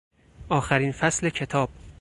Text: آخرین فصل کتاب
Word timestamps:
آخرین 0.49 0.91
فصل 0.91 1.29
کتاب 1.29 1.69